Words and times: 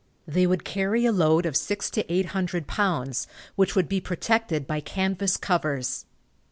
They 0.27 0.47
would 0.47 0.65
carry 0.65 1.05
a 1.05 1.11
load 1.11 1.45
of 1.45 1.55
six 1.55 1.91
to 1.91 2.11
eight 2.11 2.29
hundred 2.29 2.65
pounds, 2.65 3.27
which 3.55 3.75
would 3.75 3.87
be 3.87 4.01
protected 4.01 4.65
by 4.65 4.79
canvas 4.79 5.37
covers. 5.37 6.05